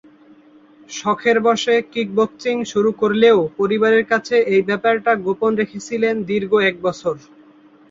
[0.89, 7.15] শখের বশে kick boxing শুরু করলেও পরিবারের কাছে এই ব্যাপারটা গোপন রেখেছিলেন দীর্ঘ এক বছর।